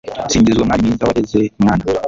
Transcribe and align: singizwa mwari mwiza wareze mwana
singizwa 0.31 0.65
mwari 0.65 0.81
mwiza 0.83 1.07
wareze 1.09 1.41
mwana 1.61 1.83